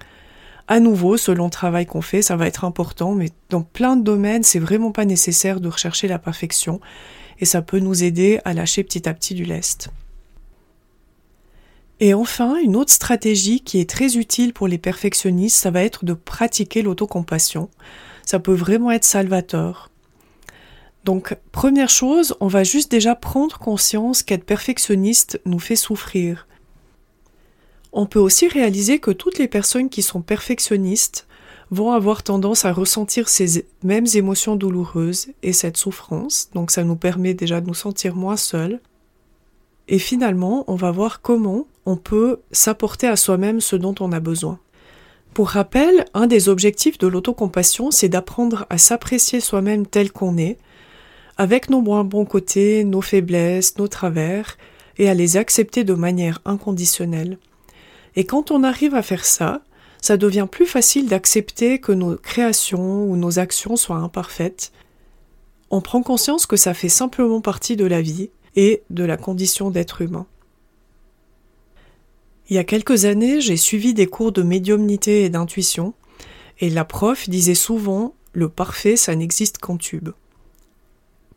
À 0.67 0.79
nouveau, 0.79 1.17
selon 1.17 1.45
le 1.45 1.51
travail 1.51 1.85
qu'on 1.85 2.01
fait, 2.01 2.21
ça 2.21 2.37
va 2.37 2.47
être 2.47 2.63
important, 2.63 3.13
mais 3.13 3.29
dans 3.49 3.61
plein 3.61 3.97
de 3.97 4.03
domaines, 4.03 4.43
c'est 4.43 4.59
vraiment 4.59 4.91
pas 4.91 5.05
nécessaire 5.05 5.59
de 5.59 5.67
rechercher 5.67 6.07
la 6.07 6.17
perfection 6.17 6.79
et 7.39 7.45
ça 7.45 7.61
peut 7.61 7.79
nous 7.79 8.03
aider 8.03 8.39
à 8.45 8.53
lâcher 8.53 8.83
petit 8.83 9.09
à 9.09 9.13
petit 9.13 9.33
du 9.33 9.43
lest. 9.43 9.89
Et 11.99 12.13
enfin, 12.13 12.57
une 12.57 12.75
autre 12.75 12.91
stratégie 12.91 13.61
qui 13.61 13.79
est 13.79 13.89
très 13.89 14.17
utile 14.17 14.53
pour 14.53 14.67
les 14.67 14.77
perfectionnistes, 14.77 15.57
ça 15.57 15.71
va 15.71 15.83
être 15.83 16.03
de 16.03 16.13
pratiquer 16.13 16.81
l'autocompassion. 16.81 17.69
Ça 18.25 18.39
peut 18.39 18.53
vraiment 18.53 18.91
être 18.91 19.05
salvateur. 19.05 19.89
Donc, 21.05 21.37
première 21.51 21.89
chose, 21.89 22.35
on 22.39 22.47
va 22.47 22.63
juste 22.63 22.91
déjà 22.91 23.15
prendre 23.15 23.59
conscience 23.59 24.23
qu'être 24.23 24.43
perfectionniste 24.43 25.39
nous 25.45 25.59
fait 25.59 25.75
souffrir. 25.75 26.47
On 27.93 28.07
peut 28.07 28.19
aussi 28.19 28.47
réaliser 28.47 28.99
que 28.99 29.11
toutes 29.11 29.37
les 29.37 29.47
personnes 29.47 29.89
qui 29.89 30.01
sont 30.01 30.21
perfectionnistes 30.21 31.27
vont 31.71 31.91
avoir 31.91 32.23
tendance 32.23 32.65
à 32.65 32.73
ressentir 32.73 33.29
ces 33.29 33.65
mêmes 33.83 34.07
émotions 34.15 34.55
douloureuses 34.55 35.27
et 35.43 35.53
cette 35.53 35.77
souffrance, 35.77 36.49
donc 36.53 36.71
ça 36.71 36.83
nous 36.83 36.95
permet 36.95 37.33
déjà 37.33 37.61
de 37.61 37.67
nous 37.67 37.73
sentir 37.73 38.15
moins 38.15 38.37
seuls. 38.37 38.81
Et 39.87 39.99
finalement, 39.99 40.63
on 40.67 40.75
va 40.75 40.91
voir 40.91 41.21
comment 41.21 41.67
on 41.85 41.95
peut 41.95 42.39
s'apporter 42.51 43.07
à 43.07 43.15
soi-même 43.15 43.61
ce 43.61 43.75
dont 43.75 43.95
on 43.99 44.11
a 44.11 44.19
besoin. 44.19 44.59
Pour 45.33 45.49
rappel, 45.49 46.05
un 46.13 46.27
des 46.27 46.49
objectifs 46.49 46.97
de 46.97 47.07
l'autocompassion, 47.07 47.91
c'est 47.91 48.09
d'apprendre 48.09 48.65
à 48.69 48.77
s'apprécier 48.77 49.41
soi-même 49.41 49.85
tel 49.85 50.11
qu'on 50.11 50.37
est, 50.37 50.57
avec 51.37 51.69
nos 51.69 51.81
moins 51.81 52.03
bons 52.03 52.25
côtés, 52.25 52.83
nos 52.83 53.01
faiblesses, 53.01 53.77
nos 53.77 53.87
travers, 53.87 54.57
et 54.97 55.09
à 55.09 55.13
les 55.13 55.37
accepter 55.37 55.83
de 55.83 55.93
manière 55.93 56.39
inconditionnelle. 56.45 57.37
Et 58.15 58.23
quand 58.23 58.49
on 58.49 58.63
arrive 58.63 58.95
à 58.95 59.01
faire 59.01 59.25
ça, 59.25 59.61
ça 60.01 60.17
devient 60.17 60.47
plus 60.49 60.65
facile 60.65 61.09
d'accepter 61.09 61.79
que 61.79 61.91
nos 61.91 62.15
créations 62.15 63.03
ou 63.03 63.17
nos 63.17 63.37
actions 63.39 63.75
soient 63.75 63.97
imparfaites. 63.97 64.71
On 65.69 65.81
prend 65.81 66.01
conscience 66.01 66.45
que 66.45 66.55
ça 66.55 66.73
fait 66.73 66.89
simplement 66.89 67.41
partie 67.41 67.75
de 67.75 67.85
la 67.85 68.01
vie 68.01 68.29
et 68.55 68.83
de 68.89 69.03
la 69.03 69.17
condition 69.17 69.69
d'être 69.69 70.01
humain. 70.01 70.25
Il 72.49 72.55
y 72.55 72.59
a 72.59 72.63
quelques 72.63 73.05
années, 73.05 73.41
j'ai 73.41 73.57
suivi 73.57 73.93
des 73.93 74.07
cours 74.07 74.31
de 74.31 74.43
médiumnité 74.43 75.23
et 75.23 75.29
d'intuition, 75.29 75.93
et 76.59 76.69
la 76.69 76.85
prof 76.85 77.27
disait 77.29 77.55
souvent 77.55 78.13
le 78.33 78.49
parfait, 78.49 78.95
ça 78.95 79.15
n'existe 79.15 79.57
qu'en 79.57 79.77
tube. 79.77 80.09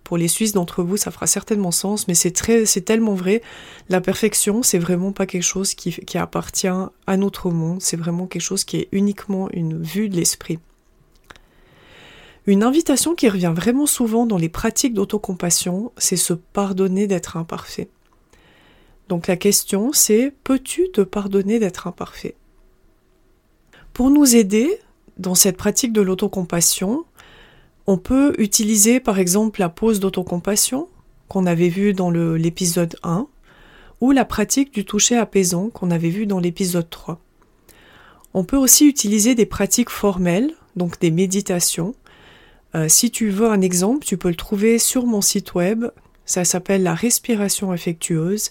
Pour 0.05 0.17
les 0.17 0.29
Suisses 0.29 0.53
d'entre 0.53 0.83
vous, 0.83 0.97
ça 0.97 1.11
fera 1.11 1.27
certainement 1.27 1.71
sens, 1.71 2.09
mais 2.09 2.15
c'est 2.15 2.33
tellement 2.85 3.15
vrai. 3.15 3.43
La 3.91 4.01
perfection, 4.01 4.63
c'est 4.63 4.79
vraiment 4.79 5.13
pas 5.13 5.27
quelque 5.27 5.43
chose 5.43 5.75
qui 5.75 6.19
appartient 6.19 6.67
à 6.67 7.17
notre 7.19 7.51
monde. 7.51 7.83
C'est 7.83 7.99
vraiment 7.99 8.27
quelque 8.27 8.43
chose 8.43 8.65
qui 8.65 8.79
est 8.79 8.89
uniquement 8.93 9.51
une 9.53 9.83
vue 9.83 10.09
de 10.09 10.17
l'esprit. 10.17 10.59
Une 12.49 12.63
invitation 12.63 13.15
qui 13.15 13.29
revient 13.29 13.53
vraiment 13.55 13.85
souvent 13.85 14.25
dans 14.25 14.39
les 14.39 14.49
pratiques 14.49 14.95
d'autocompassion, 14.95 15.93
c'est 15.99 16.17
se 16.17 16.33
pardonner 16.33 17.07
d'être 17.07 17.37
imparfait. 17.37 17.91
Donc 19.11 19.27
la 19.27 19.37
question, 19.37 19.93
c'est 19.93 20.33
peux-tu 20.45 20.91
te 20.91 21.03
pardonner 21.03 21.59
d'être 21.59 21.87
imparfait? 21.87 22.37
Pour 23.93 24.09
nous 24.09 24.35
aider 24.35 24.81
dans 25.19 25.35
cette 25.35 25.59
pratique 25.59 25.93
de 25.93 26.01
l'autocompassion, 26.01 27.05
on 27.87 27.99
peut 27.99 28.35
utiliser 28.39 28.99
par 28.99 29.19
exemple 29.19 29.61
la 29.61 29.69
pause 29.69 30.01
d'autocompassion 30.01 30.89
qu'on 31.29 31.45
avait 31.45 31.69
vue 31.69 31.93
dans 31.93 32.11
l'épisode 32.11 32.97
1 33.03 33.27
ou 34.01 34.11
la 34.11 34.25
pratique 34.25 34.73
du 34.73 34.87
toucher 34.87 35.19
apaisant 35.19 35.69
qu'on 35.69 35.91
avait 35.91 36.09
vu 36.09 36.25
dans 36.25 36.41
l'épisode 36.41 36.89
3. 36.89 37.21
On 38.33 38.45
peut 38.45 38.57
aussi 38.57 38.87
utiliser 38.87 39.35
des 39.35 39.45
pratiques 39.45 39.91
formelles, 39.91 40.55
donc 40.77 40.99
des 40.99 41.11
méditations, 41.11 41.95
euh, 42.75 42.89
si 42.89 43.11
tu 43.11 43.31
veux 43.31 43.49
un 43.49 43.61
exemple, 43.61 44.05
tu 44.05 44.17
peux 44.17 44.29
le 44.29 44.35
trouver 44.35 44.79
sur 44.79 45.07
mon 45.07 45.21
site 45.21 45.55
web. 45.55 45.87
Ça 46.25 46.45
s'appelle 46.45 46.83
la 46.83 46.95
respiration 46.95 47.71
affectueuse 47.71 48.51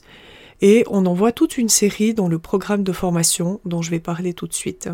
et 0.61 0.83
on 0.89 1.05
en 1.05 1.13
voit 1.13 1.31
toute 1.31 1.57
une 1.57 1.69
série 1.69 2.13
dans 2.13 2.27
le 2.27 2.39
programme 2.39 2.83
de 2.83 2.91
formation 2.91 3.59
dont 3.65 3.81
je 3.81 3.91
vais 3.91 3.99
parler 3.99 4.33
tout 4.33 4.47
de 4.47 4.53
suite. 4.53 4.89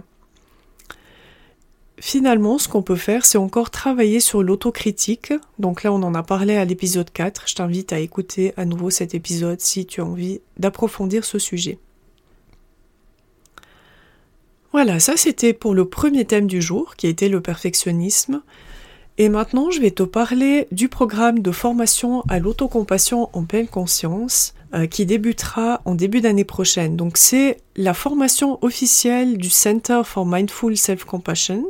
Finalement, 2.00 2.58
ce 2.58 2.68
qu'on 2.68 2.82
peut 2.82 2.98
faire, 2.98 3.26
c'est 3.26 3.38
encore 3.38 3.70
travailler 3.70 4.20
sur 4.20 4.44
l'autocritique. 4.44 5.32
Donc 5.58 5.84
là, 5.84 5.94
on 5.94 6.04
en 6.04 6.16
a 6.16 6.24
parlé 6.24 6.58
à 6.58 6.66
l'épisode 6.66 7.10
4. 7.10 7.48
Je 7.48 7.56
t'invite 7.56 7.94
à 7.94 8.00
écouter 8.00 8.54
à 8.58 8.66
nouveau 8.66 8.90
cet 8.90 9.16
épisode 9.16 9.62
si 9.62 9.86
tu 9.86 10.02
as 10.02 10.06
envie 10.06 10.42
d'approfondir 10.58 11.24
ce 11.24 11.40
sujet. 11.40 11.80
Voilà, 14.74 15.00
ça 15.00 15.16
c'était 15.16 15.54
pour 15.54 15.76
le 15.76 15.86
premier 15.86 16.26
thème 16.26 16.48
du 16.48 16.62
jour, 16.62 16.96
qui 16.98 17.08
était 17.08 17.30
le 17.30 17.40
perfectionnisme. 17.40 18.42
Et 19.20 19.30
maintenant, 19.30 19.70
je 19.70 19.80
vais 19.80 19.92
te 19.92 20.02
parler 20.02 20.68
du 20.72 20.90
programme 20.90 21.40
de 21.40 21.52
formation 21.52 22.24
à 22.30 22.40
l'autocompassion 22.40 23.30
en 23.34 23.44
pleine 23.44 23.68
conscience 23.68 24.56
euh, 24.74 24.88
qui 24.88 25.06
débutera 25.06 25.82
en 25.86 25.94
début 25.94 26.20
d'année 26.20 26.44
prochaine. 26.44 26.96
Donc 26.96 27.18
c'est 27.18 27.58
la 27.76 27.94
formation 27.94 28.58
officielle 28.64 29.38
du 29.38 29.52
Center 29.52 30.02
for 30.04 30.26
Mindful 30.26 30.76
Self-Compassion 30.76 31.66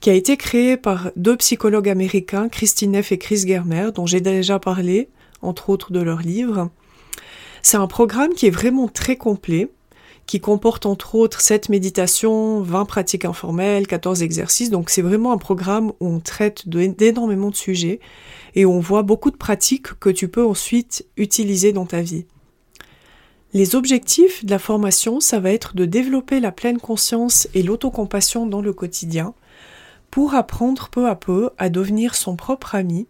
qui 0.00 0.10
a 0.10 0.14
été 0.14 0.36
créée 0.36 0.76
par 0.76 1.10
deux 1.16 1.36
psychologues 1.36 1.88
américains, 1.88 2.48
Christine 2.48 2.92
Neff 2.92 3.12
et 3.12 3.18
Chris 3.18 3.44
Germer, 3.46 3.90
dont 3.94 4.06
j'ai 4.06 4.20
déjà 4.20 4.58
parlé, 4.58 5.08
entre 5.42 5.68
autres 5.70 5.92
de 5.92 6.00
leurs 6.00 6.22
livres. 6.22 6.70
C'est 7.62 7.76
un 7.76 7.86
programme 7.86 8.32
qui 8.32 8.46
est 8.46 8.50
vraiment 8.50 8.88
très 8.88 9.16
complet 9.16 9.70
qui 10.26 10.40
comporte 10.40 10.86
entre 10.86 11.14
autres 11.14 11.40
7 11.40 11.68
méditations, 11.68 12.60
20 12.60 12.84
pratiques 12.84 13.24
informelles, 13.24 13.86
14 13.86 14.22
exercices. 14.22 14.70
Donc 14.70 14.90
c'est 14.90 15.02
vraiment 15.02 15.32
un 15.32 15.38
programme 15.38 15.92
où 16.00 16.06
on 16.06 16.20
traite 16.20 16.68
d'énormément 16.68 17.50
de 17.50 17.56
sujets 17.56 18.00
et 18.54 18.64
on 18.66 18.80
voit 18.80 19.02
beaucoup 19.02 19.30
de 19.30 19.36
pratiques 19.36 19.98
que 19.98 20.10
tu 20.10 20.28
peux 20.28 20.44
ensuite 20.44 21.06
utiliser 21.16 21.72
dans 21.72 21.86
ta 21.86 22.00
vie. 22.00 22.26
Les 23.52 23.74
objectifs 23.74 24.44
de 24.44 24.50
la 24.50 24.60
formation, 24.60 25.18
ça 25.18 25.40
va 25.40 25.50
être 25.50 25.74
de 25.74 25.84
développer 25.84 26.38
la 26.38 26.52
pleine 26.52 26.78
conscience 26.78 27.48
et 27.52 27.64
l'autocompassion 27.64 28.46
dans 28.46 28.62
le 28.62 28.72
quotidien 28.72 29.34
pour 30.12 30.34
apprendre 30.34 30.88
peu 30.88 31.08
à 31.08 31.16
peu 31.16 31.50
à 31.58 31.68
devenir 31.68 32.14
son 32.14 32.36
propre 32.36 32.76
ami 32.76 33.08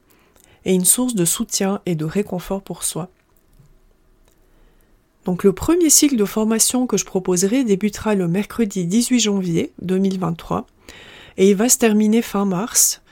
et 0.64 0.74
une 0.74 0.86
source 0.86 1.14
de 1.14 1.26
soutien 1.26 1.80
et 1.84 1.94
de 1.94 2.04
réconfort 2.06 2.62
pour 2.62 2.84
soi. 2.84 3.10
Donc 5.24 5.44
le 5.44 5.52
premier 5.52 5.90
cycle 5.90 6.16
de 6.16 6.24
formation 6.24 6.86
que 6.86 6.96
je 6.96 7.04
proposerai 7.04 7.64
débutera 7.64 8.14
le 8.14 8.26
mercredi 8.26 8.86
18 8.86 9.20
janvier 9.20 9.72
2023 9.82 10.66
et 11.36 11.50
il 11.50 11.56
va 11.56 11.68
se 11.68 11.78
terminer 11.78 12.22
fin 12.22 12.44
mars. 12.44 13.02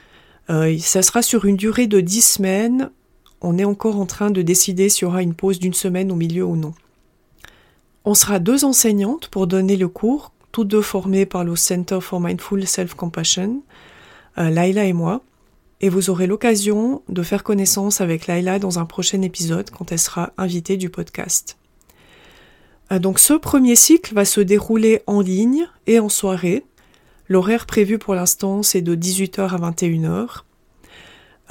Euh, 0.49 0.77
ça 0.79 1.01
sera 1.01 1.21
sur 1.21 1.45
une 1.45 1.55
durée 1.55 1.87
de 1.87 2.01
10 2.01 2.21
semaines. 2.21 2.89
On 3.41 3.57
est 3.57 3.65
encore 3.65 3.99
en 3.99 4.05
train 4.05 4.31
de 4.31 4.41
décider 4.41 4.89
s'il 4.89 5.03
y 5.03 5.05
aura 5.05 5.21
une 5.21 5.35
pause 5.35 5.59
d'une 5.59 5.73
semaine 5.73 6.11
au 6.11 6.15
milieu 6.15 6.45
ou 6.45 6.55
non. 6.55 6.73
On 8.05 8.15
sera 8.15 8.39
deux 8.39 8.65
enseignantes 8.65 9.27
pour 9.27 9.45
donner 9.45 9.77
le 9.77 9.87
cours, 9.87 10.31
toutes 10.51 10.67
deux 10.67 10.81
formées 10.81 11.27
par 11.27 11.43
le 11.43 11.55
Center 11.55 11.99
for 12.01 12.19
Mindful 12.19 12.65
Self-Compassion, 12.65 13.61
euh, 14.39 14.49
Laila 14.49 14.85
et 14.85 14.93
moi. 14.93 15.21
Et 15.81 15.89
vous 15.89 16.09
aurez 16.09 16.27
l'occasion 16.27 17.03
de 17.07 17.23
faire 17.23 17.43
connaissance 17.43 18.01
avec 18.01 18.27
Laila 18.27 18.59
dans 18.59 18.79
un 18.79 18.85
prochain 18.85 19.21
épisode 19.21 19.69
quand 19.69 19.91
elle 19.91 19.99
sera 19.99 20.33
invitée 20.37 20.75
du 20.75 20.89
podcast. 20.89 21.58
Euh, 22.91 22.99
donc 22.99 23.19
ce 23.19 23.33
premier 23.33 23.75
cycle 23.75 24.13
va 24.13 24.25
se 24.25 24.41
dérouler 24.41 25.01
en 25.07 25.21
ligne 25.21 25.67
et 25.87 25.99
en 25.99 26.09
soirée. 26.09 26.65
L'horaire 27.27 27.65
prévu 27.65 27.97
pour 27.97 28.15
l'instant 28.15 28.63
c'est 28.63 28.81
de 28.81 28.95
18h 28.95 29.41
à 29.41 29.71
21h. 29.71 30.43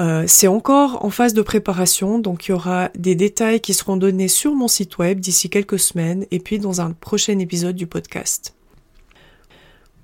Euh, 0.00 0.24
c'est 0.28 0.46
encore 0.46 1.04
en 1.04 1.10
phase 1.10 1.34
de 1.34 1.42
préparation, 1.42 2.20
donc 2.20 2.46
il 2.46 2.52
y 2.52 2.54
aura 2.54 2.90
des 2.96 3.16
détails 3.16 3.60
qui 3.60 3.74
seront 3.74 3.96
donnés 3.96 4.28
sur 4.28 4.54
mon 4.54 4.68
site 4.68 4.98
web 4.98 5.18
d'ici 5.18 5.50
quelques 5.50 5.80
semaines 5.80 6.24
et 6.30 6.38
puis 6.38 6.60
dans 6.60 6.80
un 6.80 6.92
prochain 6.92 7.38
épisode 7.40 7.74
du 7.74 7.88
podcast. 7.88 8.54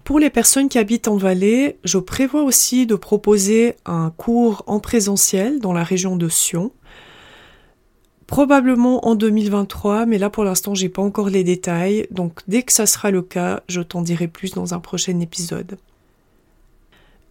Pour 0.03 0.19
les 0.19 0.31
personnes 0.31 0.69
qui 0.69 0.79
habitent 0.79 1.09
en 1.09 1.17
Valais, 1.17 1.79
je 1.85 1.99
prévois 1.99 2.43
aussi 2.43 2.87
de 2.87 2.95
proposer 2.95 3.77
un 3.87 4.11
cours 4.11 4.63
en 4.67 4.81
présentiel 4.81 5.61
dans 5.61 5.73
la 5.73 5.85
région 5.85 6.17
de 6.17 6.29
Sion 6.29 6.73
Probablement 8.27 9.07
en 9.07 9.15
2023, 9.15 10.07
mais 10.07 10.19
là 10.19 10.31
pour 10.31 10.45
l'instant 10.45 10.75
j'ai 10.75 10.89
pas 10.89 11.03
encore 11.03 11.29
les 11.29 11.45
détails, 11.45 12.07
donc 12.11 12.41
dès 12.49 12.63
que 12.63 12.73
ça 12.73 12.87
sera 12.87 13.11
le 13.11 13.23
cas, 13.23 13.63
je 13.69 13.81
t'en 13.81 14.03
dirai 14.03 14.29
plus 14.29 14.53
dans 14.53 14.73
un 14.73 14.81
prochain 14.81 15.21
épisode. 15.21 15.77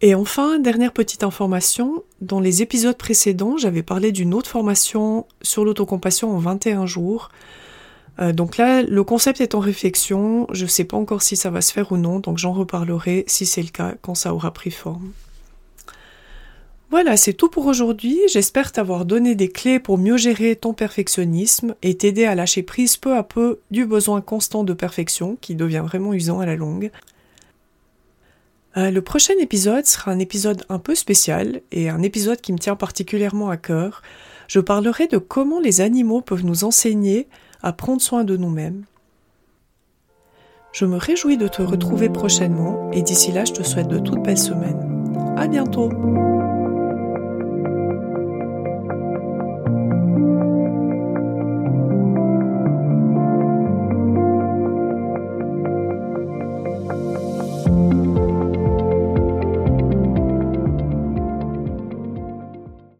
Et 0.00 0.14
enfin, 0.14 0.58
dernière 0.58 0.92
petite 0.92 1.24
information, 1.24 2.02
dans 2.20 2.38
les 2.38 2.62
épisodes 2.62 2.96
précédents, 2.96 3.56
j'avais 3.56 3.82
parlé 3.82 4.12
d'une 4.12 4.34
autre 4.34 4.50
formation 4.50 5.26
sur 5.40 5.64
l'autocompassion 5.64 6.30
en 6.30 6.38
21 6.38 6.84
jours. 6.84 7.30
Euh, 8.20 8.32
donc 8.32 8.56
là, 8.56 8.82
le 8.82 9.02
concept 9.02 9.40
est 9.40 9.54
en 9.54 9.60
réflexion, 9.60 10.46
je 10.52 10.64
ne 10.64 10.68
sais 10.68 10.84
pas 10.84 10.96
encore 10.96 11.22
si 11.22 11.36
ça 11.36 11.50
va 11.50 11.60
se 11.60 11.72
faire 11.72 11.90
ou 11.90 11.96
non, 11.96 12.20
donc 12.20 12.38
j'en 12.38 12.52
reparlerai 12.52 13.24
si 13.28 13.46
c'est 13.46 13.62
le 13.62 13.70
cas 13.70 13.94
quand 14.02 14.14
ça 14.14 14.34
aura 14.34 14.52
pris 14.52 14.70
forme. 14.70 15.10
Voilà, 16.94 17.16
c'est 17.16 17.32
tout 17.32 17.48
pour 17.48 17.66
aujourd'hui. 17.66 18.20
J'espère 18.28 18.70
t'avoir 18.70 19.04
donné 19.04 19.34
des 19.34 19.48
clés 19.48 19.80
pour 19.80 19.98
mieux 19.98 20.16
gérer 20.16 20.54
ton 20.54 20.74
perfectionnisme 20.74 21.74
et 21.82 21.96
t'aider 21.96 22.24
à 22.24 22.36
lâcher 22.36 22.62
prise 22.62 22.96
peu 22.96 23.16
à 23.16 23.24
peu 23.24 23.58
du 23.72 23.84
besoin 23.84 24.20
constant 24.20 24.62
de 24.62 24.74
perfection 24.74 25.36
qui 25.40 25.56
devient 25.56 25.82
vraiment 25.84 26.14
usant 26.14 26.38
à 26.38 26.46
la 26.46 26.54
longue. 26.54 26.92
Euh, 28.76 28.92
le 28.92 29.02
prochain 29.02 29.34
épisode 29.40 29.86
sera 29.86 30.12
un 30.12 30.20
épisode 30.20 30.64
un 30.68 30.78
peu 30.78 30.94
spécial 30.94 31.62
et 31.72 31.90
un 31.90 32.00
épisode 32.00 32.40
qui 32.40 32.52
me 32.52 32.58
tient 32.58 32.76
particulièrement 32.76 33.50
à 33.50 33.56
cœur. 33.56 34.00
Je 34.46 34.60
parlerai 34.60 35.08
de 35.08 35.18
comment 35.18 35.58
les 35.58 35.80
animaux 35.80 36.20
peuvent 36.20 36.44
nous 36.44 36.62
enseigner 36.62 37.26
à 37.60 37.72
prendre 37.72 38.02
soin 38.02 38.22
de 38.22 38.36
nous-mêmes. 38.36 38.84
Je 40.70 40.84
me 40.84 40.96
réjouis 40.96 41.38
de 41.38 41.48
te 41.48 41.60
retrouver 41.60 42.08
prochainement 42.08 42.92
et 42.92 43.02
d'ici 43.02 43.32
là, 43.32 43.44
je 43.44 43.52
te 43.52 43.64
souhaite 43.64 43.88
de 43.88 43.98
toutes 43.98 44.22
belles 44.22 44.38
semaines. 44.38 45.34
À 45.36 45.48
bientôt! 45.48 45.90